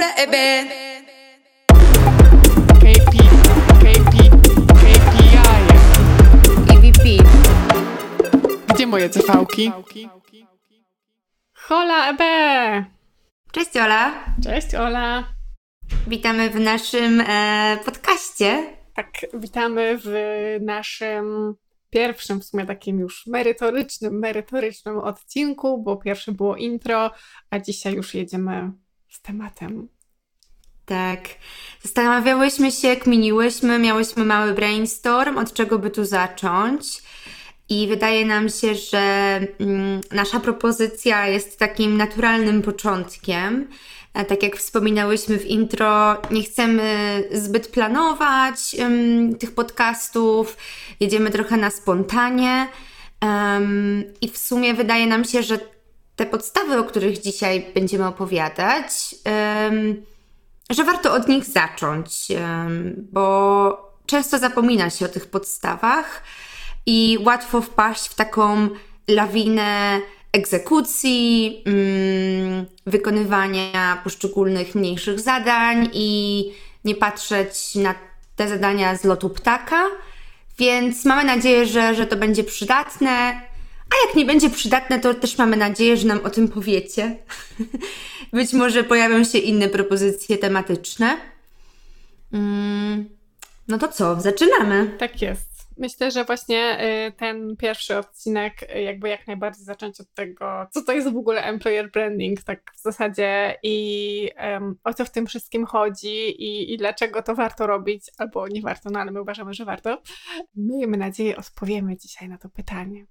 [0.00, 0.64] Hola, Ebe.
[2.80, 3.14] KP,
[3.80, 4.16] KP,
[4.80, 5.36] KPI.
[6.72, 7.24] EVP.
[8.74, 9.72] Gdzie moje cefałki?
[11.54, 12.84] Hola, Ebe!
[13.52, 14.24] Cześć Ola.
[14.44, 15.24] Cześć, Ola.
[16.06, 18.76] Witamy w naszym e, podcaście.
[18.94, 20.10] Tak, witamy w
[20.60, 21.54] naszym
[21.90, 27.10] pierwszym, w sumie takim już merytorycznym, merytorycznym odcinku, bo pierwszy było intro,
[27.50, 28.72] a dzisiaj już jedziemy
[29.10, 29.88] z tematem.
[30.90, 31.20] Tak.
[31.82, 37.02] Zastanawiałyśmy się, kminiłyśmy, miałyśmy mały brainstorm, od czego by tu zacząć.
[37.68, 39.00] I wydaje nam się, że
[39.60, 43.68] mm, nasza propozycja jest takim naturalnym początkiem.
[44.14, 46.84] E, Tak jak wspominałyśmy w intro, nie chcemy
[47.32, 50.56] zbyt planować em, tych podcastów,
[51.00, 52.68] jedziemy trochę na spontanie.
[53.20, 55.58] Em, I w sumie wydaje nam się, że
[56.16, 60.10] te podstawy, o których dzisiaj będziemy opowiadać, em,
[60.70, 62.26] że warto od nich zacząć,
[63.12, 66.22] bo często zapomina się o tych podstawach
[66.86, 68.68] i łatwo wpaść w taką
[69.08, 70.00] lawinę
[70.32, 76.52] egzekucji, mm, wykonywania poszczególnych mniejszych zadań i
[76.84, 77.94] nie patrzeć na
[78.36, 79.84] te zadania z lotu ptaka.
[80.58, 83.40] Więc mamy nadzieję, że, że to będzie przydatne.
[83.90, 87.16] A jak nie będzie przydatne, to też mamy nadzieję, że nam o tym powiecie.
[88.32, 91.16] Być może pojawią się inne propozycje tematyczne.
[92.32, 93.08] Mm,
[93.68, 94.96] no to co, zaczynamy.
[94.98, 95.50] Tak jest.
[95.80, 100.82] Myślę, że właśnie y, ten pierwszy odcinek, y, jakby jak najbardziej zacząć od tego, co
[100.82, 105.26] to jest w ogóle employer branding, tak w zasadzie i em, o co w tym
[105.26, 109.54] wszystkim chodzi i, i dlaczego to warto robić, albo nie warto, no ale my uważamy,
[109.54, 110.02] że warto.
[110.54, 113.06] Miejmy nadzieję, odpowiemy dzisiaj na to pytanie.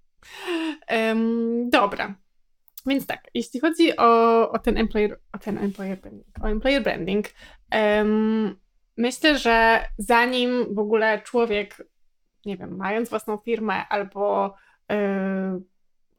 [0.87, 2.15] Em, dobra.
[2.85, 7.25] Więc tak, jeśli chodzi o, o ten employer, o ten employer branding, o employer branding,
[7.71, 8.55] em,
[8.97, 11.77] myślę, że zanim w ogóle człowiek
[12.45, 14.55] nie wiem, mając własną firmę albo
[14.89, 14.97] yy,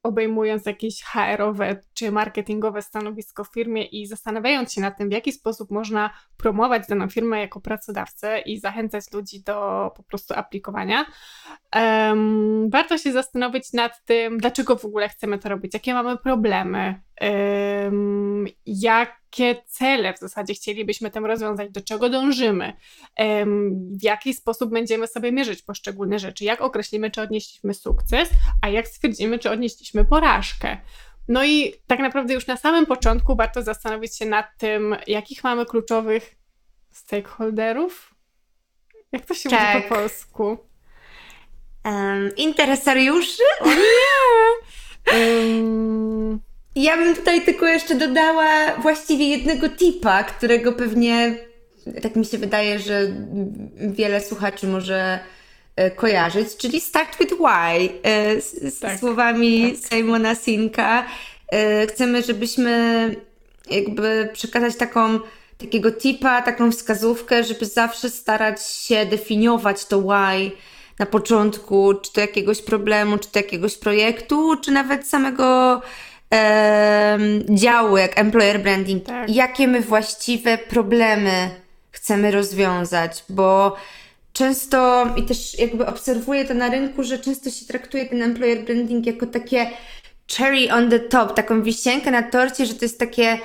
[0.02, 5.32] obejmując jakieś HR-owe czy marketingowe stanowisko w firmie i zastanawiając się nad tym, w jaki
[5.32, 11.06] sposób można promować daną firmę jako pracodawcę i zachęcać ludzi do po prostu aplikowania,
[11.72, 17.00] em, warto się zastanowić nad tym, dlaczego w ogóle chcemy to robić, jakie mamy problemy,
[17.16, 22.72] em, jakie cele w zasadzie chcielibyśmy tym rozwiązać, do czego dążymy,
[23.16, 23.70] em,
[24.00, 28.30] w jaki sposób będziemy sobie mierzyć poszczególne rzeczy, jak określimy, czy odnieśliśmy sukces,
[28.62, 30.76] a jak stwierdzimy, czy odnieśliśmy porażkę.
[31.28, 35.66] No i tak naprawdę już na samym początku warto zastanowić się nad tym, jakich mamy
[35.66, 36.34] kluczowych
[36.90, 38.14] stakeholderów.
[39.12, 39.88] Jak to się mówi Tak.
[39.88, 40.69] po polsku?
[41.84, 43.42] Um, interesariuszy?
[45.14, 46.40] Ym,
[46.74, 51.36] Ja bym tutaj tylko jeszcze dodała właściwie jednego tipa, którego pewnie,
[52.02, 53.00] tak mi się wydaje, że
[53.76, 55.18] wiele słuchaczy może
[55.76, 57.88] e, kojarzyć, czyli start with why.
[58.02, 59.92] E, Z, z Tak, słowami tak.
[59.92, 61.06] Simona Sinka.
[61.52, 63.14] E, Chcemy, żebyśmy
[63.70, 65.20] jakby przekazać taką,
[65.58, 70.50] takiego tipa, taką wskazówkę, żeby zawsze starać się definiować to why
[71.00, 75.80] na początku, czy to jakiegoś problemu, czy to jakiegoś projektu, czy nawet samego
[76.30, 79.04] em, działu, jak employer branding.
[79.04, 79.30] Tak.
[79.30, 81.50] Jakie my właściwe problemy
[81.90, 83.76] chcemy rozwiązać, bo
[84.32, 89.06] często i też jakby obserwuję to na rynku, że często się traktuje ten employer branding
[89.06, 89.70] jako takie
[90.36, 93.38] cherry on the top, taką wisienkę na torcie, że to jest takie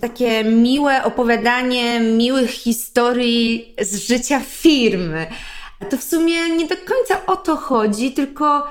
[0.00, 5.26] takie miłe opowiadanie miłych historii z życia firmy.
[5.90, 8.66] To w sumie nie do końca o to chodzi, tylko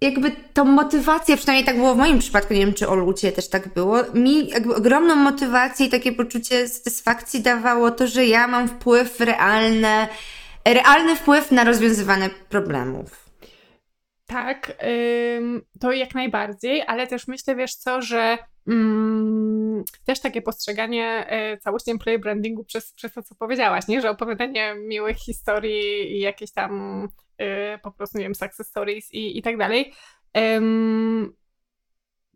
[0.00, 3.32] jakby tą motywację, przynajmniej tak było w moim przypadku, nie wiem czy Olu u Ciebie
[3.32, 8.46] też tak było, mi jakby ogromną motywację i takie poczucie satysfakcji dawało to, że ja
[8.46, 10.08] mam wpływ realny,
[10.64, 13.21] realny wpływ na rozwiązywanie problemów.
[14.32, 14.76] Tak,
[15.80, 21.90] to jak najbardziej, ale też myślę, wiesz co, że mm, też takie postrzeganie y, całości
[21.90, 24.00] employee brandingu przez, przez to, co powiedziałaś, nie?
[24.00, 27.04] że opowiadanie miłych historii i jakieś tam
[27.40, 29.92] y, po prostu, nie wiem, success stories i, i tak dalej,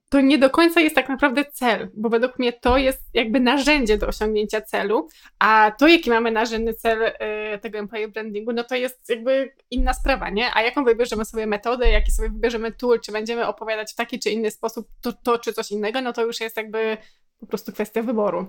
[0.09, 3.99] to nie do końca jest tak naprawdę cel, bo według mnie to jest jakby narzędzie
[3.99, 5.09] do osiągnięcia celu,
[5.39, 7.13] a to, jaki mamy narzędny cel y,
[7.59, 10.55] tego employee brandingu, no to jest jakby inna sprawa, nie?
[10.55, 14.31] A jaką wybierzemy sobie metodę, jaki sobie wybierzemy tool, czy będziemy opowiadać w taki czy
[14.31, 16.97] inny sposób to, to czy coś innego, no to już jest jakby
[17.41, 18.47] po prostu kwestia wyboru.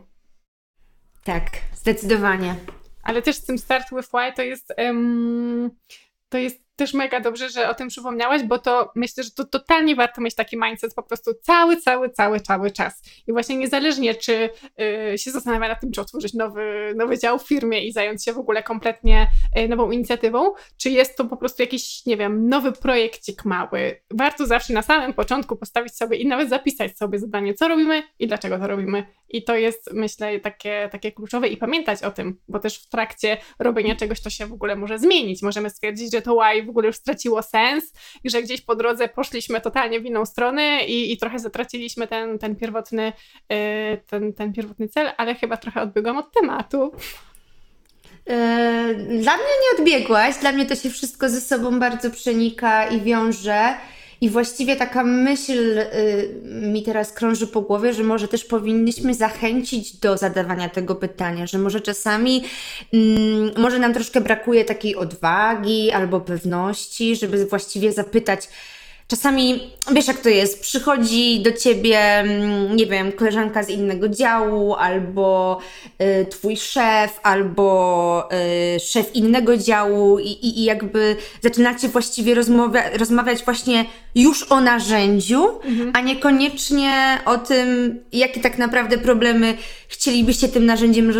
[1.23, 1.43] Tak,
[1.73, 2.55] zdecydowanie.
[3.03, 5.71] Ale też z tym Start with Why to jest, em,
[6.29, 9.95] to jest też mega dobrze, że o tym przypomniałaś, bo to myślę, że to totalnie
[9.95, 13.01] warto mieć taki mindset po prostu cały, cały, cały, cały czas.
[13.27, 14.49] I właśnie niezależnie, czy
[15.13, 18.33] y, się zastanawia nad tym, czy otworzyć nowy, nowy dział w firmie i zająć się
[18.33, 19.27] w ogóle kompletnie
[19.59, 24.01] y, nową inicjatywą, czy jest to po prostu jakiś, nie wiem, nowy projekcik mały.
[24.11, 28.27] Warto zawsze na samym początku postawić sobie i nawet zapisać sobie zadanie, co robimy i
[28.27, 29.07] dlaczego to robimy.
[29.29, 33.37] I to jest, myślę, takie, takie kluczowe i pamiętać o tym, bo też w trakcie
[33.59, 35.41] robienia czegoś to się w ogóle może zmienić.
[35.41, 37.93] Możemy stwierdzić, że to why w ogóle już straciło sens
[38.23, 42.39] i że gdzieś po drodze poszliśmy totalnie w inną stronę i, i trochę zatraciliśmy ten,
[42.39, 43.13] ten, pierwotny,
[43.49, 43.57] yy,
[44.07, 46.91] ten, ten pierwotny cel, ale chyba trochę odbiegłam od tematu.
[48.25, 48.35] Yy,
[48.95, 53.77] dla mnie nie odbiegłaś, dla mnie to się wszystko ze sobą bardzo przenika i wiąże.
[54.21, 59.97] I właściwie taka myśl y, mi teraz krąży po głowie, że może też powinniśmy zachęcić
[59.97, 62.43] do zadawania tego pytania, że może czasami
[62.93, 62.97] y,
[63.57, 68.49] może nam troszkę brakuje takiej odwagi albo pewności, żeby właściwie zapytać,
[69.07, 69.59] Czasami,
[69.91, 75.59] wiesz jak to jest, przychodzi do ciebie, mm, nie wiem, koleżanka z innego działu, albo
[76.01, 78.29] y, twój szef, albo
[78.75, 83.85] y, szef innego działu i, i, i jakby zaczynacie właściwie rozmawia, rozmawiać właśnie
[84.17, 85.91] już o narzędziu, mhm.
[85.93, 91.13] a niekoniecznie o tym, jakie tak naprawdę problemy chcielibyście tym narzędziem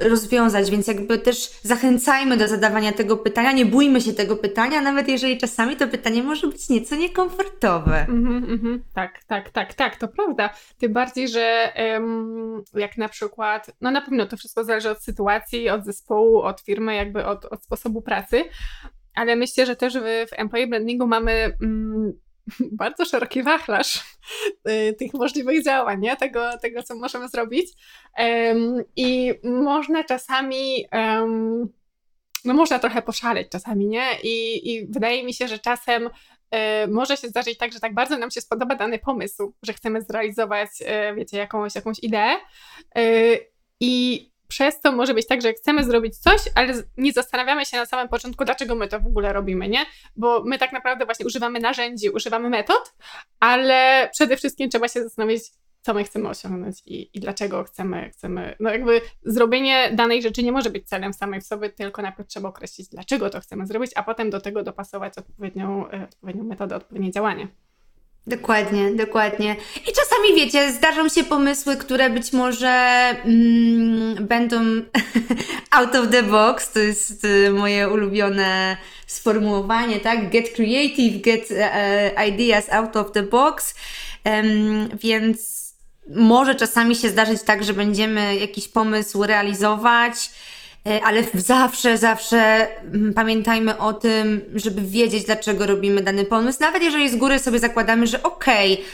[0.00, 5.08] rozwiązać, więc jakby też zachęcajmy do zadawania tego pytania, nie bójmy się tego pytania, nawet
[5.08, 8.06] jeżeli czasami to pytanie może być nieco niekomfortowe.
[8.08, 10.50] Mm -hmm, tak, tak, tak, tak, to prawda.
[10.78, 15.70] Tym bardziej, że um, jak na przykład, no na pewno to wszystko zależy od sytuacji,
[15.70, 18.44] od zespołu, od firmy, jakby od, od sposobu pracy,
[19.14, 22.12] ale myślę, że też w, w employee brandingu mamy mm,
[22.72, 24.04] bardzo szeroki wachlarz
[24.68, 26.16] y, tych możliwych działań, nie?
[26.16, 27.68] Tego, tego, co możemy zrobić.
[28.96, 30.86] I można czasami
[32.44, 34.20] no można trochę poszaleć czasami, nie?
[34.22, 38.18] I, I wydaje mi się, że czasem y, może się zdarzyć tak, że tak bardzo
[38.18, 42.36] nam się spodoba dany pomysł, że chcemy zrealizować, y, wiecie, jakąś, jakąś ideę.
[43.80, 47.86] I przez to może być tak, że chcemy zrobić coś, ale nie zastanawiamy się na
[47.86, 49.86] samym początku, dlaczego my to w ogóle robimy, nie?
[50.16, 52.94] Bo my tak naprawdę właśnie używamy narzędzi, używamy metod,
[53.40, 55.42] ale przede wszystkim trzeba się zastanowić,
[55.82, 58.56] co my chcemy osiągnąć i, i dlaczego chcemy, chcemy.
[58.60, 62.48] No jakby zrobienie danej rzeczy nie może być celem samej w sobie, tylko najpierw trzeba
[62.48, 67.10] określić, dlaczego to chcemy zrobić, a potem do tego dopasować odpowiednią, e, odpowiednią metodę, odpowiednie
[67.10, 67.48] działanie.
[68.26, 69.56] Dokładnie, dokładnie.
[69.88, 72.68] I czasami wiecie, zdarzą się pomysły, które być może
[73.24, 74.56] mm, będą
[75.70, 76.72] out of the box.
[76.72, 78.76] To jest y, moje ulubione
[79.06, 80.30] sformułowanie, tak?
[80.30, 83.74] Get creative, get uh, ideas out of the box.
[84.24, 85.60] Um, więc
[86.08, 90.30] może czasami się zdarzyć tak, że będziemy jakiś pomysł realizować
[90.84, 97.10] ale zawsze, zawsze mm, pamiętajmy o tym, żeby wiedzieć, dlaczego robimy dany pomysł, nawet jeżeli
[97.10, 98.84] z góry sobie zakładamy, że okej, okay,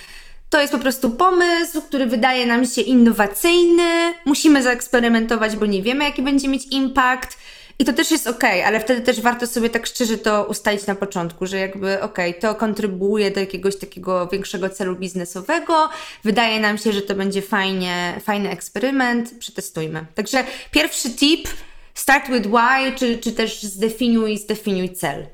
[0.51, 6.05] to jest po prostu pomysł, który wydaje nam się innowacyjny, musimy zaeksperymentować, bo nie wiemy,
[6.05, 7.39] jaki będzie mieć impact.
[7.79, 10.95] I to też jest ok, ale wtedy też warto sobie tak szczerze to ustalić na
[10.95, 15.89] początku, że jakby ok, to kontrybuuje do jakiegoś takiego większego celu biznesowego,
[16.25, 20.07] wydaje nam się, że to będzie fajnie, fajny eksperyment, przetestujmy.
[20.15, 21.49] Także pierwszy tip,
[21.97, 25.27] start with why, czy, czy też zdefiniuj, zdefiniuj cel.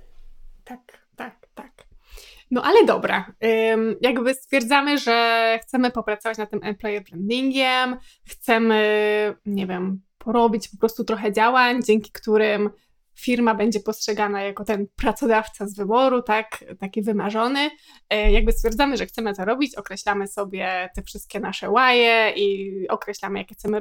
[0.65, 1.73] Tak, tak, tak.
[2.51, 3.33] No ale dobra,
[4.01, 11.05] jakby stwierdzamy, że chcemy popracować nad tym employer brandingiem, chcemy, nie wiem, porobić po prostu
[11.05, 12.71] trochę działań, dzięki którym
[13.15, 17.71] firma będzie postrzegana jako ten pracodawca z wyboru, tak, taki wymarzony.
[18.11, 23.39] E, jakby stwierdzamy, że chcemy to robić, określamy sobie te wszystkie nasze łaje i określamy,
[23.39, 23.79] jakie chcemy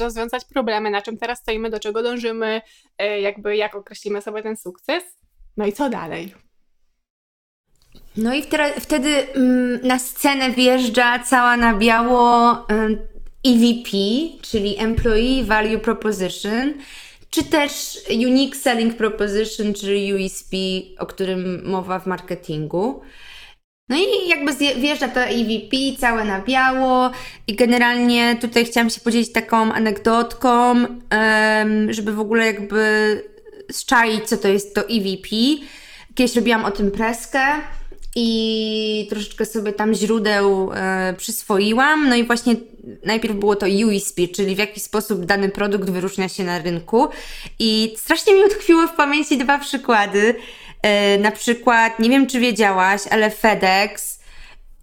[0.00, 2.60] rozwiązać problemy, na czym teraz stoimy, do czego dążymy,
[2.98, 5.04] e, jakby jak określimy sobie ten sukces.
[5.56, 6.34] No i co dalej?
[8.16, 8.42] No i
[8.80, 12.66] wtedy mm, na scenę wjeżdża cała na biało
[13.46, 13.90] EVP,
[14.42, 16.74] czyli Employee Value Proposition,
[17.34, 20.56] czy też Unique Selling Proposition, czyli USP,
[20.98, 23.00] o którym mowa w marketingu.
[23.88, 27.10] No i jakby wjeżdża to EVP całe na biało
[27.46, 30.74] i generalnie tutaj chciałam się podzielić taką anegdotką,
[31.88, 33.22] żeby w ogóle jakby
[33.72, 35.28] zczaić, co to jest to EVP.
[36.14, 37.40] Kiedyś robiłam o tym preskę
[38.16, 42.08] i troszeczkę sobie tam źródeł e, przyswoiłam.
[42.08, 42.56] No i właśnie
[43.04, 47.08] najpierw było to USP, czyli w jaki sposób dany produkt wyróżnia się na rynku.
[47.58, 50.34] I strasznie mi utkwiły w pamięci dwa przykłady.
[50.82, 54.20] E, na przykład, nie wiem czy wiedziałaś, ale FedEx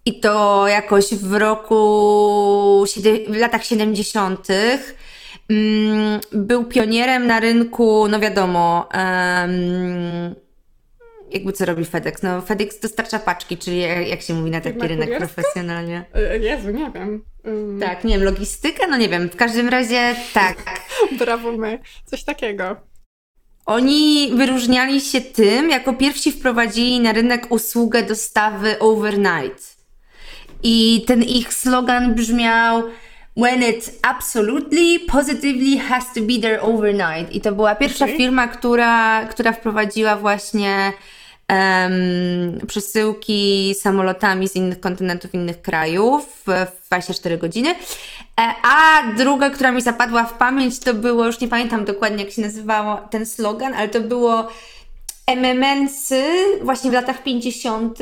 [0.04, 2.84] i to jakoś w roku,
[3.28, 4.48] w latach 70.
[5.50, 10.34] Mm, był pionierem na rynku, no wiadomo, um,
[11.34, 12.22] jakby co robi FedEx?
[12.22, 15.26] No FedEx dostarcza paczki, czyli jak się mówi na taki Firma rynek kurierska?
[15.34, 16.04] profesjonalnie.
[16.14, 17.24] E, Jezu, nie wiem.
[17.46, 18.86] Ym, Tak, nie wiem, logistyka?
[18.86, 20.56] No nie wiem, w każdym razie tak.
[21.18, 21.78] Brawo my.
[22.04, 22.76] Coś takiego.
[23.66, 29.76] Oni wyróżniali się tym, jako pierwsi wprowadzili na rynek usługę dostawy overnight.
[30.62, 32.82] I ten ich slogan brzmiał
[33.36, 37.32] When it absolutely, positively has to be there overnight.
[37.34, 38.16] I to była pierwsza Okej.
[38.16, 40.92] firma, która, która wprowadziła właśnie
[41.48, 47.70] em, przesyłki samolotami z innych kontynentów, innych krajów w, w 24 godziny.
[47.70, 52.32] E, A druga, która mi zapadła w pamięć, to było, już nie pamiętam dokładnie jak
[52.32, 54.48] się nazywało ten slogan, ale to było
[55.26, 56.24] MMN-sy
[56.62, 57.98] właśnie w latach 50.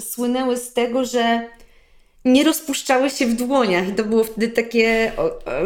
[0.00, 1.48] słynęły z tego, że
[2.24, 3.88] nie rozpuszczały się w dłoniach.
[3.88, 5.12] I to było wtedy takie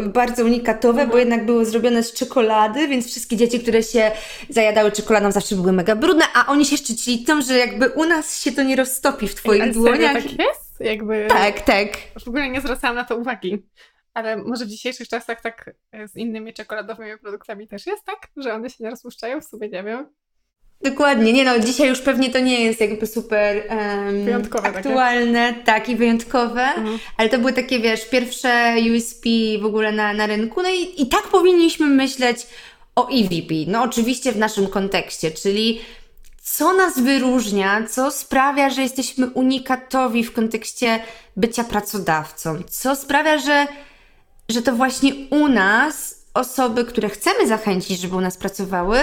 [0.06, 4.10] bardzo unikatowe, bo jednak było zrobione z czekolady, więc wszystkie dzieci, które się
[4.48, 8.42] zajadały czekoladą, zawsze były mega brudne, a oni się szczycili tym, że jakby u nas
[8.42, 10.12] się to nie roztopi w twoich serio dłoniach.
[10.12, 10.80] tak jest?
[10.80, 11.26] Jakby...
[11.28, 11.88] tak, tak.
[12.24, 13.62] W ogóle nie zwracałam na to uwagi.
[14.14, 15.74] Ale może w dzisiejszych czasach tak
[16.06, 18.28] z innymi czekoladowymi produktami też jest tak?
[18.36, 19.40] Że one się nie rozpuszczają?
[19.40, 20.06] W sumie nie wiem.
[20.80, 24.78] Dokładnie, nie no, dzisiaj już pewnie to nie jest jakby super em, Wyjątkowe takie.
[24.78, 26.98] aktualne, tak i wyjątkowe, Mhm.
[27.16, 29.24] ale to były takie, wiesz, pierwsze USP
[29.60, 32.46] w ogóle na, na rynku, no i, i tak powinniśmy myśleć
[32.96, 35.80] o EVP, no oczywiście w naszym kontekście, czyli
[36.42, 41.00] co nas wyróżnia, co sprawia, że jesteśmy unikatowi w kontekście
[41.36, 43.66] bycia pracodawcą, co sprawia, że,
[44.48, 48.98] że to właśnie u nas osoby, które chcemy zachęcić, żeby u nas pracowały,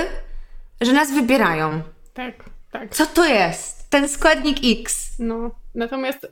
[0.82, 1.82] że nas wybierają.
[2.14, 2.96] Tak, tak.
[2.96, 3.90] Co to jest?
[3.90, 5.16] Ten składnik X.
[5.20, 6.28] No, natomiast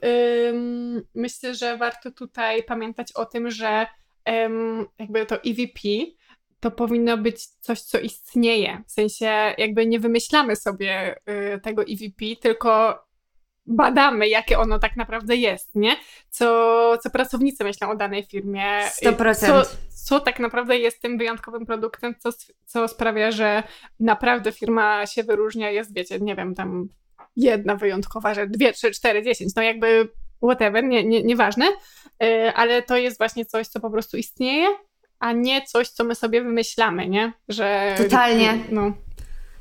[0.48, 3.86] ym, myślę, że warto tutaj pamiętać o tym, że
[4.28, 5.80] ym, jakby to EVP
[6.60, 8.82] to powinno być coś, co istnieje.
[8.86, 11.16] W sensie jakby nie wymyślamy sobie
[11.56, 13.04] y, tego EVP, tylko
[13.66, 15.96] badamy, jakie ono tak naprawdę jest, nie?
[16.30, 18.80] Co, co pracownicy myślą o danej firmie.
[19.02, 19.34] 100%.
[19.34, 19.62] Co,
[20.04, 22.30] co tak naprawdę jest tym wyjątkowym produktem, co,
[22.64, 23.62] co sprawia, że
[24.00, 26.88] naprawdę firma się wyróżnia, jest, wiecie, nie wiem, tam
[27.36, 30.08] jedna wyjątkowa rzecz, dwie, trzy, cztery, dziesięć, no jakby
[30.42, 31.66] whatever, nie, nie, nieważne,
[32.20, 34.66] yy, ale to jest właśnie coś, co po prostu istnieje,
[35.18, 37.32] a nie coś, co my sobie wymyślamy, nie?
[37.48, 37.94] Że...
[37.98, 38.58] Totalnie.
[38.70, 38.92] No,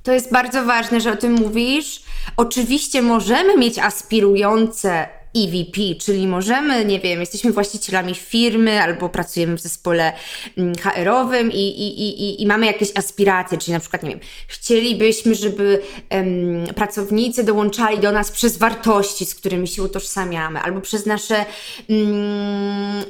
[0.04, 2.02] To jest bardzo ważne, że o tym mówisz.
[2.38, 5.08] Oczywiście możemy mieć aspirujące
[5.38, 10.14] EVP, czyli możemy, nie wiem, jesteśmy właścicielami firmy albo pracujemy w zespole
[10.58, 15.36] mm, HR-owym i, i, i, i- mamy jakieś aspiracje, czyli na przykład, nie wiem, chcielibyśmy,
[15.36, 16.28] żeby em,
[16.76, 21.46] pracownicy dołączali do nas przez wartości, z którymi się utożsamiamy, albo przez nasze
[21.90, 23.04] mm,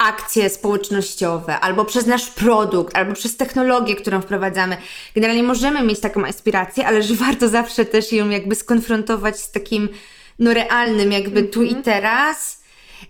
[0.00, 4.76] akcje społecznościowe, albo przez nasz produkt, albo przez technologię, którą wprowadzamy.
[5.14, 9.88] Generalnie możemy mieć taką aspirację, ale że warto zawsze też ją jakby skonfrontować z takim
[10.38, 12.60] no realnym jakby tu i teraz.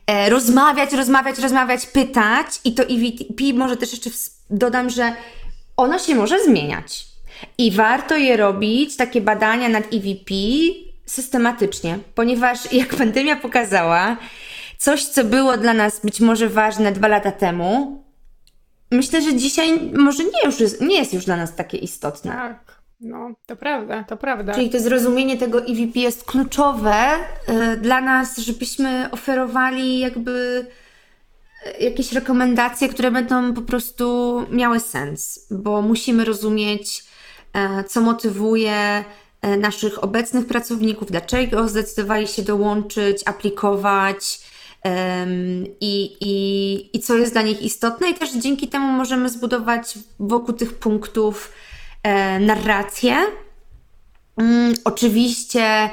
[0.07, 4.11] E, rozmawiać, rozmawiać, rozmawiać, pytać i to EVP może też jeszcze
[4.51, 5.13] dodam, że
[5.77, 7.07] ono się może zmieniać.
[7.59, 10.35] I warto je robić, takie badania nad EVP
[11.07, 14.17] systematycznie, ponieważ jak pandemia pokazała,
[14.81, 18.03] coś, co było dla nas być może ważne dwa lata temu,
[18.91, 22.33] myślę, że dzisiaj może nie, już jest, nie jest już dla nas takie istotne.
[22.33, 24.55] tak, no, to prawda, to prawda.
[24.55, 27.05] Czyli to zrozumienie tego EVP jest kluczowe
[27.49, 30.67] y, dla nas, żebyśmy oferowali jakby
[31.81, 37.05] y, jakieś rekomendacje, które będą po prostu miały sens, bo musimy rozumieć,
[37.53, 39.05] e, co motywuje
[39.43, 44.50] e, naszych obecnych pracowników, dlaczego zdecydowali się dołączyć, aplikować.
[45.81, 50.55] I, i, I co jest dla nich istotne, i też dzięki temu możemy zbudować wokół
[50.55, 51.53] tych punktów
[52.03, 53.17] e, narrację,
[54.41, 55.91] Mm, oczywiście,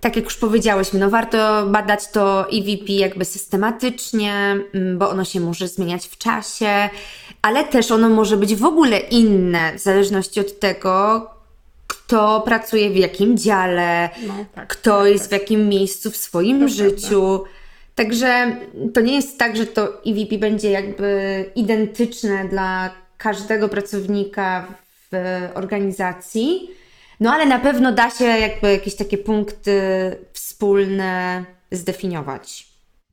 [0.00, 5.40] tak jak już powiedziałyśmy, no warto badać to EVP jakby systematycznie, mm, bo ono się
[5.40, 6.88] może zmieniać w czasie,
[7.42, 11.26] ale też ono może być w ogóle inne, w zależności od tego,
[11.86, 15.40] kto pracuje w jakim dziale, no, tak, kto tak, jest w tak.
[15.40, 17.44] jakim miejscu w swoim To życiu.
[17.96, 18.56] Także
[18.94, 24.66] to nie jest tak, że to EVP będzie jakby identyczne dla każdego pracownika
[25.12, 25.16] w
[25.54, 26.70] organizacji.
[27.20, 29.80] No ale na pewno da się jakby jakieś takie punkty
[30.32, 32.66] wspólne zdefiniować.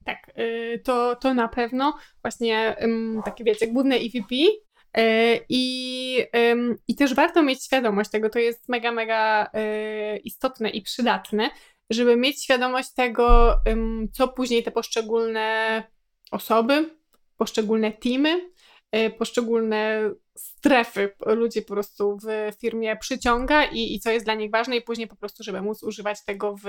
[0.06, 2.76] Tak, y, to, to na pewno właśnie
[3.26, 6.18] takie wiecie, główne EVP y, i,
[6.88, 11.50] i też warto mieć świadomość tego, to jest mega, mega y, istotne i przydatne,
[11.90, 13.56] żeby mieć świadomość tego,
[14.14, 15.84] co później te poszczególne
[16.32, 16.98] osoby,
[17.38, 18.52] poszczególne teamy
[18.96, 24.52] y, poszczególne strefy ludzi po prostu w firmie przyciąga i, i co jest dla nich
[24.52, 26.66] ważne i później po prostu, żeby móc używać tego w,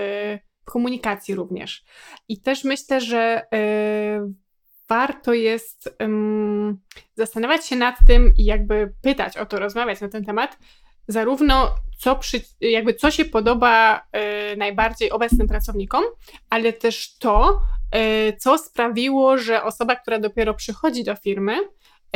[0.65, 1.85] komunikacji również.
[2.29, 4.35] I też myślę, że y,
[4.89, 5.97] warto jest
[7.15, 10.59] zastanawiać się nad tym i jakby pytać o to, rozmawiać na ten temat,
[11.09, 14.07] zarówno co, przy, jakby co się podoba
[14.53, 16.05] y, najbardziej obecnym pracownikom,
[16.51, 17.61] ale też to,
[18.29, 21.57] y, co sprawiło, że osoba, która dopiero przychodzi do firmy,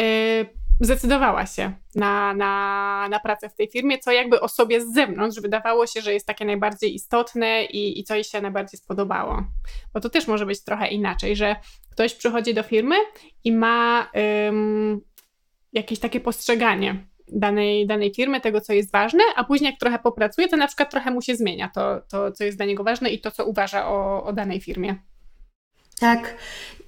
[0.00, 0.47] y,
[0.80, 5.87] zdecydowała się na, na, na pracę w tej firmie, co jakby osobie z zewnątrz wydawało
[5.87, 9.42] się, że jest takie najbardziej istotne i, i co jej się najbardziej spodobało.
[9.95, 11.57] Bo to też może być trochę inaczej, że
[11.90, 12.97] ktoś przychodzi do firmy
[13.45, 14.11] i ma
[15.73, 20.49] jakieś takie postrzeganie danej, danej firmy, tego, co jest ważne, a później jak trochę popracuje,
[20.49, 23.21] to na przykład trochę mu się zmienia to, to co jest dla niego ważne i
[23.21, 24.97] to, co uważa o, o danej firmie.
[26.01, 26.35] Tak,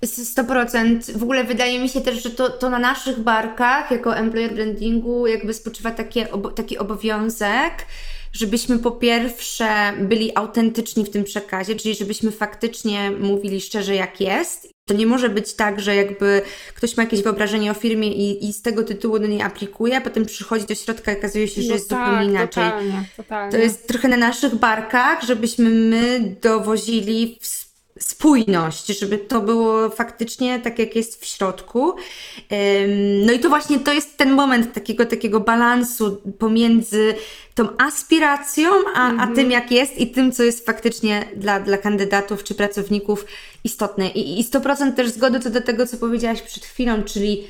[0.03, 1.19] 100%.
[1.19, 5.27] W ogóle wydaje mi się też, że to, to na naszych barkach, jako employer brandingu,
[5.27, 7.87] jakby spoczywa takie, taki obowiązek,
[8.33, 14.69] żebyśmy po pierwsze byli autentyczni w tym przekazie, czyli żebyśmy faktycznie mówili szczerze, jak jest.
[14.91, 16.43] To nie może być tak, że jakby
[16.75, 20.01] ktoś ma jakieś wyobrażenie o firmie i, i z tego tytułu do niej aplikuje, a
[20.01, 22.65] potem przychodzi do środka i okazuje się, że no jest tak, zupełnie inaczej.
[22.65, 23.53] Totalnie, totalnie.
[23.53, 30.61] To jest trochę na naszych barkach, żebyśmy my dowozili w spójność, żeby to było faktycznie
[30.61, 31.95] tak, jak jest w środku.
[33.27, 37.15] No i to właśnie to jest ten moment takiego, takiego balansu pomiędzy
[37.55, 39.35] tą aspiracją, a, a mhm.
[39.35, 43.27] tym, jak jest i tym, co jest faktycznie dla, dla kandydatów czy pracowników
[43.65, 44.09] istotne.
[44.09, 47.47] I, i 100% też zgody co do tego, co powiedziałaś przed chwilą, czyli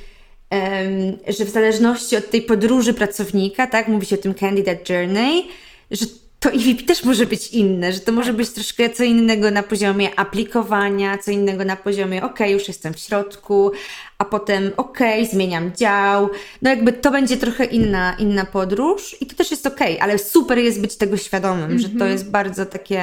[1.29, 5.49] że w zależności od tej podróży pracownika, tak, mówi się o tym candidate journey,
[5.91, 6.07] że
[6.41, 10.19] to EVP też może być inne, że to może być troszkę co innego na poziomie
[10.19, 13.73] aplikowania, co innego na poziomie ok, już jestem w środku,
[14.19, 14.99] a potem ok,
[15.31, 16.31] zmieniam dział.
[16.63, 20.59] No jakby to będzie trochę inna, inna podróż i to też jest ok, ale super
[20.59, 21.83] jest być tego świadomym, mm -hmm.
[21.83, 22.13] że to mhm.
[22.13, 23.03] jest bardzo takie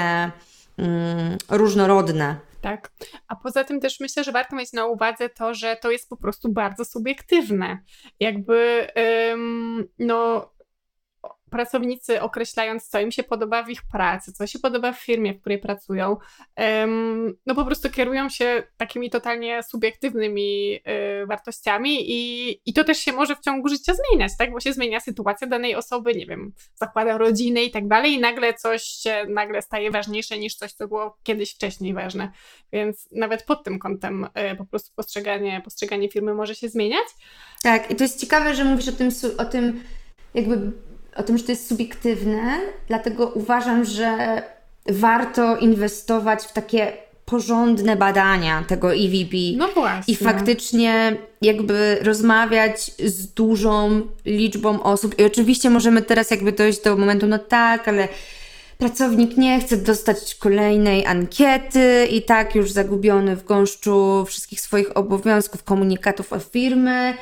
[0.78, 2.36] mm, różnorodne.
[2.62, 2.92] Tak.
[3.28, 6.18] A poza tym też myślę, że warto mieć na uwadze to, że to jest po
[6.18, 7.80] prostu bardzo subiektywne.
[8.20, 8.88] Jakby,
[9.32, 10.50] ym, no
[11.50, 15.40] pracownicy określając, co im się podoba w ich pracy, co się podoba w firmie, w
[15.40, 16.18] której pracują,
[17.46, 23.12] no po prostu kierują się takimi totalnie subiektywnymi y, wartościami i, i to też się
[23.12, 24.52] może w ciągu życia zmieniać, tak?
[24.52, 28.54] Bo się zmienia sytuacja danej osoby, nie wiem, zakłada rodzinę i tak dalej i nagle
[28.54, 32.32] coś się nagle staje ważniejsze niż coś, co było kiedyś wcześniej ważne.
[32.74, 37.08] Więc nawet pod tym kątem y, po prostu postrzeganie, postrzeganie firmy może się zmieniać.
[37.64, 39.84] Tak, i to jest ciekawe, że mówisz o tym, o tym
[40.34, 40.72] jakby
[41.18, 44.42] o tym, że to jest subiektywne, dlatego uważam, że
[44.90, 46.94] warto inwestować w takie
[47.26, 49.38] porządne badania tego EVP.
[49.58, 50.14] No właśnie.
[50.14, 55.20] I faktycznie jakby rozmawiać z dużą liczbą osób.
[55.20, 58.08] I oczywiście możemy teraz jakby dojść do momentu, no tak, ale
[58.78, 65.64] pracownik nie chce dostać kolejnej ankiety i tak już zagubiony w gąszczu wszystkich swoich obowiązków,
[65.64, 67.14] komunikatów o firmy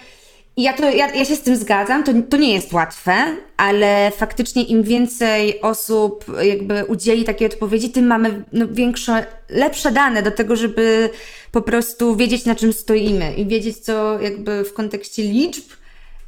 [0.57, 3.13] ja, to, ja, ja się z tym zgadzam, to, to nie jest łatwe,
[3.57, 10.23] ale faktycznie im więcej osób jakby udzieli takiej odpowiedzi, tym mamy no, większe, lepsze dane
[10.23, 11.09] do tego, żeby
[11.51, 15.63] po prostu wiedzieć na czym stoimy i wiedzieć co jakby w kontekście liczb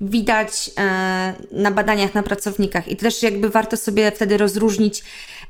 [0.02, 2.88] widać e, na badaniach na pracownikach.
[2.88, 5.04] I też jakby warto sobie wtedy rozróżnić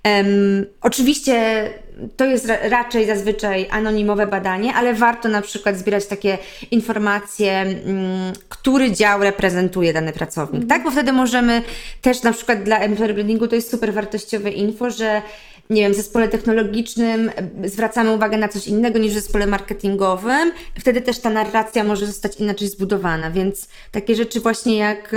[0.06, 1.70] Um, oczywiście
[2.18, 6.38] to jest ra raczej zazwyczaj anonimowe badanie, ale warto na przykład zbierać takie
[6.72, 10.68] informacje, um, który dział reprezentuje dany pracownik, mm.
[10.68, 10.84] tak?
[10.84, 11.62] Bo wtedy możemy
[12.02, 15.22] też na przykład dla employer brandingu to jest super wartościowe info, że
[15.70, 17.32] nie wiem, w zespole technologicznym
[17.66, 22.36] zwracamy uwagę na coś innego niż w zespole marketingowym, wtedy też ta narracja może zostać
[22.36, 25.16] inaczej zbudowana, więc takie rzeczy właśnie jak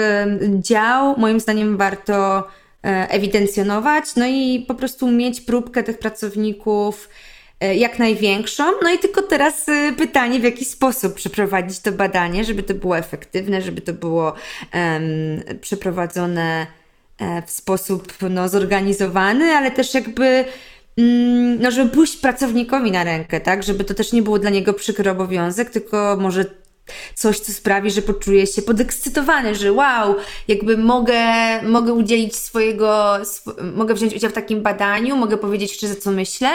[0.60, 2.44] dział, moim zdaniem warto
[2.82, 7.08] ewidencjonować, no i po prostu mieć próbkę tych pracowników
[7.60, 8.64] e, jak największą.
[8.82, 12.98] No i tylko teraz e, pytanie, w jaki sposób przeprowadzić to badanie, żeby to było
[12.98, 14.34] efektywne, żeby to było
[14.74, 16.66] um, przeprowadzone
[17.46, 20.44] w sposób no, zorganizowany, ale też jakby
[20.98, 23.62] mm, no, żeby pójść pracownikowi na rękę, tak?
[23.62, 26.44] Żeby to też nie było dla niego przykry obowiązek, tylko może
[27.14, 30.14] coś, co sprawi, że poczuję się podekscytowany, że wow,
[30.48, 31.22] jakby mogę,
[31.62, 36.48] mogę udzielić swojego, sw mogę wziąć udział w takim badaniu, mogę powiedzieć szczerze, co myślę.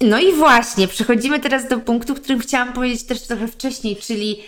[0.00, 4.42] No i właśnie, przechodzimy teraz do punktu, którym chciałam powiedzieć też trochę wcześniej, czyli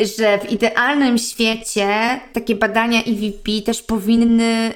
[0.00, 4.74] że w idealnym świecie takie badania EVP też powinny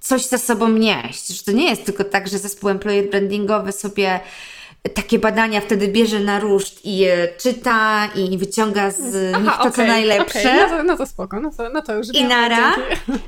[0.00, 1.28] coś za sobą nieść.
[1.28, 4.20] Że to nie jest tylko tak, że zespół employer brandingowy sobie
[4.94, 9.60] takie badania wtedy bierze na ruszt i je czyta i wyciąga z Aha, nich to,
[9.60, 10.40] okay, co najlepsze.
[10.40, 10.56] Okay.
[10.56, 12.74] No, to, no to spoko, no to, no to już I nara.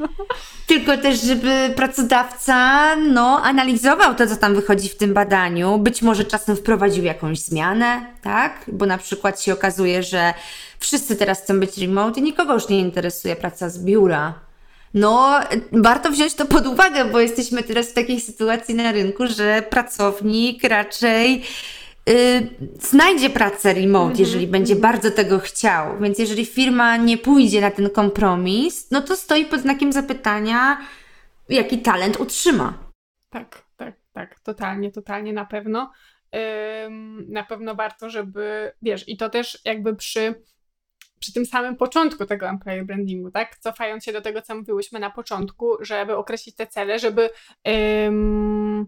[0.66, 5.78] Tylko też, żeby pracodawca no, analizował to, co tam wychodzi w tym badaniu.
[5.78, 8.64] Być może czasem wprowadził jakąś zmianę, tak?
[8.72, 10.34] Bo na przykład się okazuje, że
[10.78, 14.47] wszyscy teraz chcą być remote i nikogo już nie interesuje praca z biura
[14.94, 15.40] no,
[15.72, 20.64] warto wziąć to pod uwagę, bo jesteśmy teraz w takiej sytuacji na rynku, że pracownik
[20.64, 21.44] raczej
[22.08, 22.48] y,
[22.80, 24.20] znajdzie pracę remote, mm-hmm.
[24.20, 24.92] jeżeli będzie mhm.
[24.92, 26.00] bardzo tego chciał.
[26.00, 30.78] Więc jeżeli firma nie pójdzie na ten kompromis, no to stoi pod znakiem zapytania,
[31.48, 32.78] jaki talent utrzyma.
[33.30, 35.92] Tak, tak, tak, totalnie, totalnie na pewno.
[36.86, 40.34] Ym, na pewno warto, żeby, wiesz, i to też jakby przy
[41.20, 43.58] przy tym samym początku tego employer brandingu, tak?
[43.58, 47.30] Cofając się do tego, co mówiłyśmy na początku, żeby określić te cele, żeby
[48.06, 48.86] ym,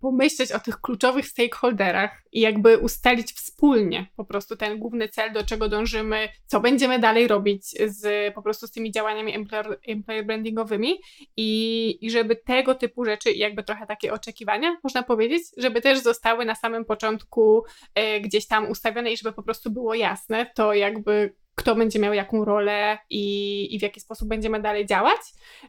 [0.00, 5.44] pomyśleć o tych kluczowych stakeholderach i jakby ustalić wspólnie po prostu ten główny cel, do
[5.44, 11.00] czego dążymy, co będziemy dalej robić z po prostu z tymi działaniami employer, employer brandingowymi
[11.36, 16.44] i, i żeby tego typu rzeczy, jakby trochę takie oczekiwania, można powiedzieć, żeby też zostały
[16.44, 17.64] na samym początku
[17.98, 22.14] y, gdzieś tam ustawione i żeby po prostu było jasne to jakby kto będzie miał
[22.14, 25.20] jaką rolę i, i w jaki sposób będziemy dalej działać,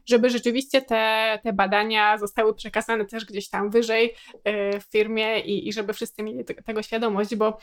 [0.06, 5.68] żeby rzeczywiście te, te badania zostały przekazane też gdzieś tam wyżej y, w firmie i,
[5.68, 7.58] i żeby wszyscy mieli te, tego świadomość, bo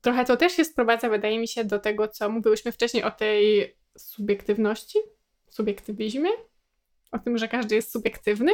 [0.00, 3.74] trochę to też się sprowadza, wydaje mi się, do tego, co mówiłyśmy wcześniej o tej
[3.98, 4.98] subiektywności,
[5.50, 6.30] subiektywizmie,
[7.12, 8.52] o tym, że każdy jest subiektywny.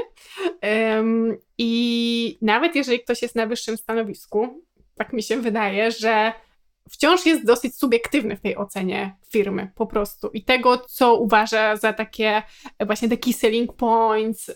[0.62, 6.32] Um, I nawet jeżeli ktoś jest na wyższym stanowisku, tak mi się wydaje, że
[6.90, 10.28] wciąż jest dosyć subiektywny w tej ocenie firmy po prostu.
[10.28, 12.42] I tego, co uważa za takie
[12.86, 14.54] właśnie key selling points, y,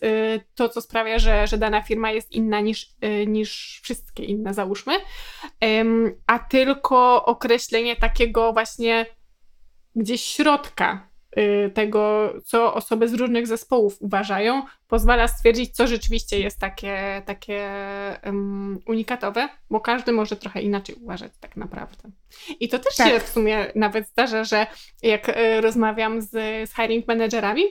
[0.55, 4.93] to, co sprawia, że, że dana firma jest inna niż, y, niż wszystkie inne, załóżmy,
[6.27, 9.07] a tylko określenie takiego właśnie
[9.97, 11.12] gdzieś środka
[11.75, 17.71] tego, co osoby z różnych zespołów uważają, pozwala stwierdzić, co rzeczywiście jest takie, takie
[18.25, 22.11] um, unikatowe, bo każdy może trochę inaczej uważać tak naprawdę.
[22.61, 23.09] I to też tak.
[23.09, 24.67] się w sumie nawet zdarza, że
[25.03, 26.31] jak y, rozmawiam z,
[26.71, 27.63] z hiring managerami,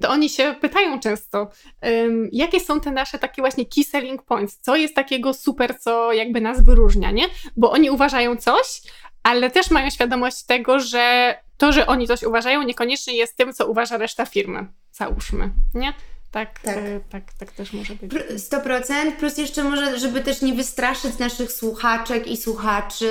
[0.00, 1.50] to oni się pytają często,
[1.82, 6.12] um, jakie są te nasze takie właśnie key selling points, co jest takiego super, co
[6.12, 7.24] jakby nas wyróżnia, nie?
[7.56, 8.82] Bo oni uważają coś,
[9.28, 13.66] ale też mają świadomość tego, że to, że oni coś uważają, niekoniecznie jest tym, co
[13.66, 14.66] uważa reszta firmy.
[14.92, 15.92] Załóżmy, nie?
[16.30, 16.76] Tak, tak.
[16.76, 18.12] E, tak, tak też może być.
[18.12, 23.10] 100%, plus jeszcze może, żeby też nie wystraszyć naszych słuchaczek i słuchaczy,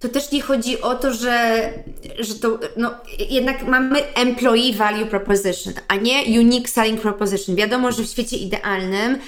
[0.00, 1.72] to też nie chodzi o to, że,
[2.18, 2.94] że to, no,
[3.30, 7.56] jednak mamy employee value proposition, a nie unique selling proposition.
[7.56, 9.18] Wiadomo, że w świecie idealnym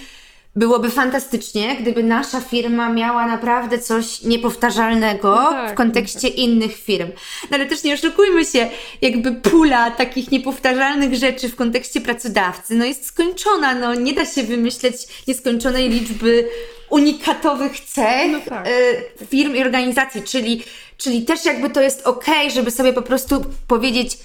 [0.59, 6.39] byłoby fantastycznie, gdyby nasza firma miała naprawdę coś niepowtarzalnego no tak, w kontekście tak.
[6.39, 7.09] innych firm.
[7.51, 8.69] No ale też nie oszukujmy się,
[9.03, 14.43] jakby pula takich niepowtarzalnych rzeczy w kontekście pracodawcy, no jest skończona, no nie da się
[14.43, 14.97] wymyśleć
[15.29, 16.49] nieskończonej liczby
[16.91, 18.69] unikatowych cech no tak.
[18.69, 20.65] y, firm i organizacji, czyli,
[20.97, 24.19] czyli też jakby to jest ok, żeby sobie po prostu powiedzieć,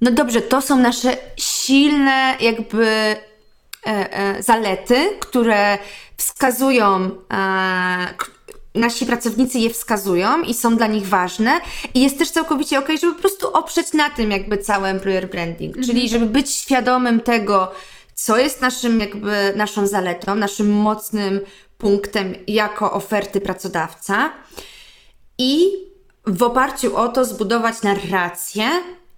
[0.00, 2.86] no dobrze, to są nasze silne jakby
[4.40, 5.78] zalety, które
[6.16, 8.14] wskazują, e,
[8.74, 11.60] nasi pracownicy je wskazują i są dla nich ważne.
[11.94, 15.76] I jest też całkowicie ok, żeby po prostu oprzeć na tym jakby cały employer branding,
[15.76, 15.86] mhm.
[15.86, 17.72] czyli żeby być świadomym tego,
[18.14, 21.40] co jest naszym jakby naszą zaletą, naszym mocnym
[21.78, 24.32] punktem jako oferty pracodawca
[25.38, 25.66] i
[26.26, 28.64] w oparciu o to zbudować narrację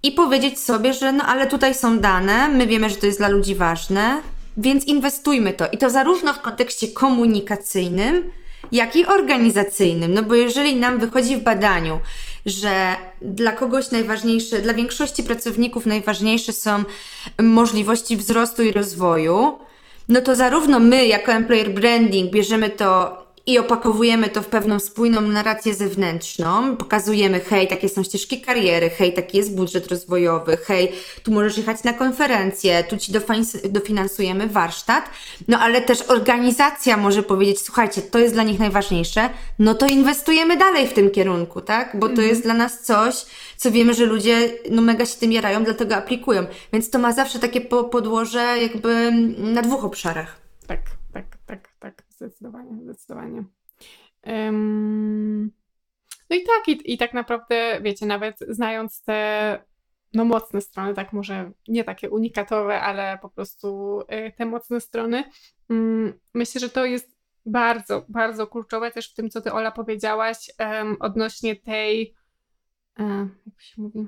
[0.03, 3.29] i powiedzieć sobie, że no ale tutaj są dane, my wiemy, że to jest dla
[3.29, 4.23] ludzi ważne,
[4.57, 5.69] więc inwestujmy to.
[5.73, 8.31] I to zarówno w kontekście komunikacyjnym,
[8.73, 10.15] jak i organizacyjnym.
[10.15, 12.01] No bo jeżeli nam wychodzi w badaniu,
[12.47, 16.85] że dla kogoś najważniejsze, dla większości pracowników najważniejsze są
[17.43, 19.59] możliwości wzrostu i rozwoju,
[20.09, 25.21] no to zarówno my, jako employer branding, bierzemy to i opakowujemy to w pewną spójną
[25.21, 26.77] narrację zewnętrzną.
[26.77, 31.85] Pokazujemy, hej, takie są ścieżki kariery, hej, taki jest budżet rozwojowy, hej, tu możesz jechać
[31.85, 33.13] na konferencję, tu ci
[33.71, 35.11] dofinansujemy warsztat.
[35.49, 40.57] No ale też organizacja może powiedzieć, słuchajcie, to jest dla nich najważniejsze, no to inwestujemy
[40.57, 41.97] dalej w tym kierunku, tak?
[41.99, 43.15] Bo to jest dla nas coś,
[43.57, 46.47] co wiemy, że ludzie no mega się tym jarają, dlatego aplikują.
[46.73, 50.37] Więc to ma zawsze takie podłoże jakby na dwóch obszarach.
[50.67, 50.81] Tak,
[51.13, 52.04] tak, tak, tak.
[52.29, 53.45] Zdecydowanie, zdecydowanie.
[54.27, 55.53] Um,
[56.31, 59.59] no i tak, i, i tak naprawdę, wiecie, nawet znając te
[60.15, 65.25] no mocne strony, tak może nie takie unikatowe, ale po prostu y, te mocne strony,
[65.69, 67.15] um, myślę, że to jest
[67.47, 72.15] bardzo, bardzo kluczowe też w tym, co ty Ola powiedziałaś um, odnośnie tej,
[72.99, 74.07] um, jak się mówi,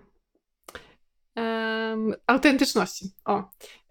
[1.37, 3.05] um, autentyczności.
[3.25, 3.45] O,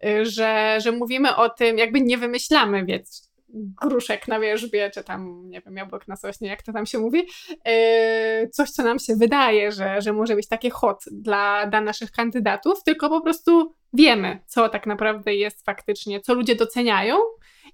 [0.06, 3.35] y, że, że mówimy o tym, jakby nie wymyślamy, więc
[3.82, 7.28] gruszek na wierzbie, czy tam, nie wiem, jabłek na sośnie, jak to tam się mówi,
[7.50, 12.12] yy, coś, co nam się wydaje, że, że może być takie hot dla, dla naszych
[12.12, 17.18] kandydatów, tylko po prostu wiemy, co tak naprawdę jest faktycznie, co ludzie doceniają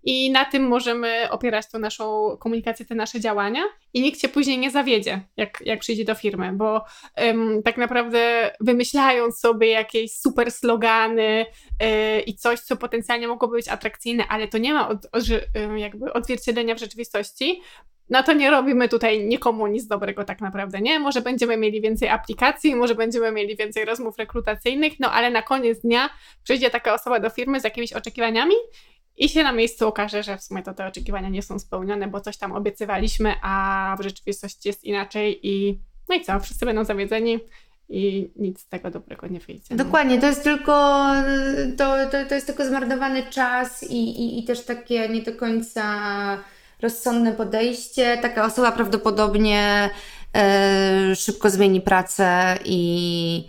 [0.04, 4.58] i na tym możemy opierać tą naszą komunikację, te nasze działania i nikt się później
[4.58, 6.84] nie zawiedzie, jak, jak przyjdzie do firmy, bo
[7.18, 11.46] um, tak naprawdę wymyślając sobie jakieś super slogany
[11.82, 15.24] yy, i coś, co potencjalnie mogłoby być atrakcyjne, ale to nie ma od, od,
[15.78, 17.62] jakby odzwierciedlenia w rzeczywistości,
[18.12, 21.00] no to nie robimy tutaj nikomu nic dobrego tak naprawdę, nie?
[21.00, 25.80] Może będziemy mieli więcej aplikacji, może będziemy mieli więcej rozmów rekrutacyjnych, no ale na koniec
[25.82, 26.10] dnia
[26.44, 28.56] przyjdzie taka osoba do firmy z jakimiś oczekiwaniami
[29.18, 32.22] i się na miejscu okaże, że w sumie to te oczekiwania nie są spełnione, bo
[32.22, 37.40] coś tam obiecywaliśmy, a w rzeczywistości jest inaczej i no i co, wszyscy będą zawiedzeni
[37.90, 39.76] i nic z tego dobrego nie wyjdzie.
[39.76, 39.84] No.
[39.84, 41.06] Dokładnie, to jest tylko
[41.78, 45.84] to, to, to jest tylko zmarnowany czas i, i, i też takie nie do końca
[46.82, 48.18] rozsądne podejście.
[48.22, 49.90] Taka osoba prawdopodobnie
[50.36, 53.48] e, szybko zmieni pracę i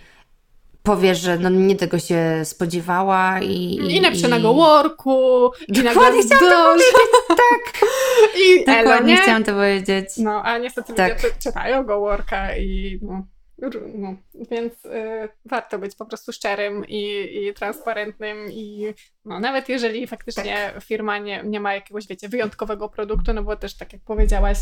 [0.82, 3.52] powie, że no nie tego się spodziewała i...
[3.52, 5.50] I, i napisze na go worku.
[5.68, 6.92] Dokładnie chciałam to powiedzieć,
[7.28, 7.88] tak.
[8.44, 9.20] I Dokładnie nie?
[9.20, 10.08] chciałam to powiedzieć.
[10.18, 11.22] No, a niestety Tak.
[11.22, 13.26] ludzie czytają go worka i no,
[13.94, 14.14] no,
[14.50, 20.70] więc y, warto być po prostu szczerym i, i transparentnym i no, nawet jeżeli faktycznie
[20.74, 20.84] Tak.
[20.84, 24.58] firma nie, nie ma jakiegoś, wiecie, wyjątkowego produktu, no bo też tak jak powiedziałaś,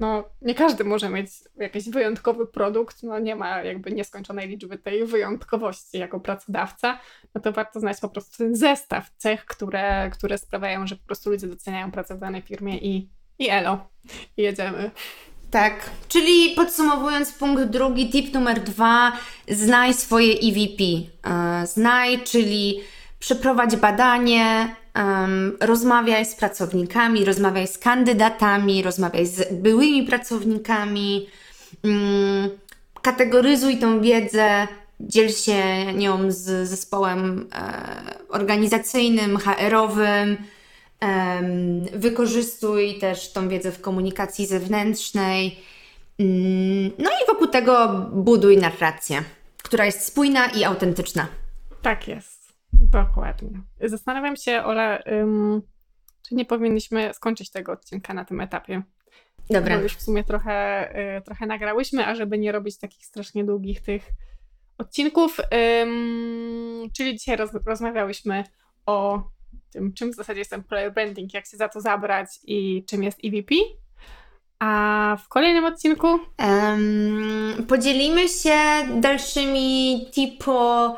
[0.00, 5.06] no nie każdy może mieć jakiś wyjątkowy produkt, no nie ma jakby nieskończonej liczby tej
[5.06, 6.98] wyjątkowości jako pracodawca,
[7.34, 11.30] no to warto znać po prostu ten zestaw cech, które, które sprawiają, że po prostu
[11.30, 13.88] ludzie doceniają pracę w danej firmie i, i elo,
[14.36, 14.90] i jedziemy.
[15.50, 19.12] Tak, czyli podsumowując punkt drugi, tip numer dwa,
[19.48, 20.84] znaj swoje EVP.
[21.30, 22.80] E, Znaj, czyli
[23.22, 31.26] przeprowadź badanie, em, rozmawiaj z pracownikami, rozmawiaj z kandydatami, rozmawiaj z byłymi pracownikami,
[31.84, 32.50] mm,
[33.02, 34.68] kategoryzuj tą wiedzę,
[35.00, 37.72] dziel się nią z zespołem e,
[38.28, 40.36] organizacyjnym, HR-owym,
[41.92, 45.58] Wykorzystuj też tą wiedzę w komunikacji zewnętrznej.
[46.18, 49.22] Mm, No i wokół tego buduj narrację,
[49.62, 51.26] która jest spójna i autentyczna.
[51.82, 52.31] Tak jest,
[52.90, 53.60] dokładnie.
[53.80, 54.98] Zastanawiam się, Ola,
[56.22, 58.82] czy nie powinniśmy skończyć tego odcinka na tym etapie.
[59.50, 59.76] Dobra.
[59.76, 63.80] Bo już w sumie trochę, y, trochę nagrałyśmy, a żeby nie robić takich strasznie długich
[63.80, 64.02] tych
[64.78, 65.40] odcinków,
[65.82, 68.44] ym, czyli dzisiaj roz, rozmawiałyśmy
[68.86, 69.22] o
[69.70, 73.18] tym, czym w zasadzie jest employer branding, jak się za to zabrać i czym jest
[73.24, 73.54] EVP.
[74.58, 76.06] A w kolejnym odcinku
[76.38, 78.58] Em, podzielimy się
[79.00, 80.96] dalszymi typo mm,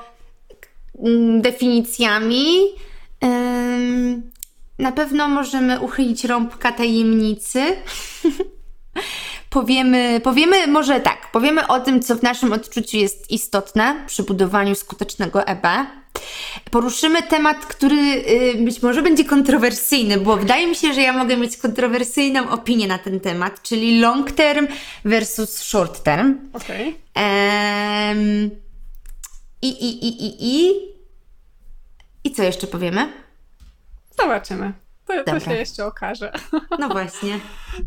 [1.40, 2.46] definicjami.
[3.20, 4.30] Em,
[4.78, 7.60] na pewno możemy uchylić rąbka tajemnicy.
[9.50, 14.74] powiemy, powiemy może tak, powiemy o tym, co w naszym odczuciu jest istotne przy budowaniu
[14.74, 15.66] skutecznego EB.
[16.70, 21.36] Poruszymy temat, który y, być może będzie kontrowersyjny, bo wydaje mi się, że ja mogę
[21.36, 24.66] mieć kontrowersyjną opinię na ten temat, czyli long term
[25.04, 26.38] versus short term.
[26.52, 26.94] Okej.
[27.14, 28.50] Em,
[29.64, 30.74] I, i, i, i, i.
[32.24, 33.12] I co jeszcze powiemy?
[34.18, 34.72] Zobaczymy.
[35.06, 36.32] To, to się jeszcze okaże.
[36.78, 37.40] No właśnie.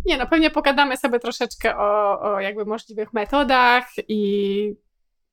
[0.05, 4.73] Nie no, pewnie pogadamy sobie troszeczkę o, o jakby możliwych metodach i,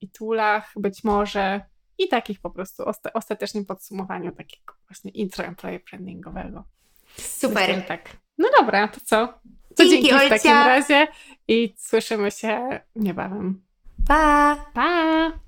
[0.00, 1.60] i toolach być może
[1.98, 6.64] i takich po prostu osta- ostatecznym podsumowaniu takiego właśnie intro employer brandingowego.
[7.18, 7.86] Myślę, Super.
[7.86, 8.16] tak.
[8.38, 9.26] No dobra, to co?
[9.76, 11.06] To Dzięki, dzięki w takim razie
[11.48, 13.62] i słyszymy się niebawem.
[14.08, 14.56] Pa!
[14.74, 15.43] Pa!